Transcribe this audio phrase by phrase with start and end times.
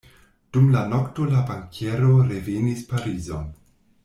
[0.55, 3.49] Dum la nokto la bankiero revenis Parizon.